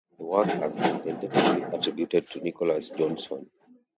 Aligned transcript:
The 0.17 0.23
work 0.23 0.47
has 0.47 0.77
been 0.77 1.03
tentatively 1.03 1.61
attributed 1.77 2.27
to 2.31 2.39
Nicholas 2.39 2.89
Johnson. 2.89 3.51